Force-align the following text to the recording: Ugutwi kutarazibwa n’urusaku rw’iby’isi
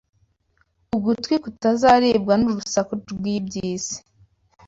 Ugutwi 0.95 1.33
kutarazibwa 1.43 2.33
n’urusaku 2.37 2.93
rw’iby’isi 3.13 3.97